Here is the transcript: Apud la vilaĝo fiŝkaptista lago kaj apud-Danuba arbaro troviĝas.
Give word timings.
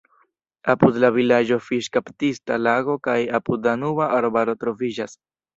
Apud 0.73 0.95
la 1.03 1.11
vilaĝo 1.17 1.57
fiŝkaptista 1.67 2.59
lago 2.63 2.97
kaj 3.09 3.19
apud-Danuba 3.41 4.11
arbaro 4.21 4.61
troviĝas. 4.65 5.19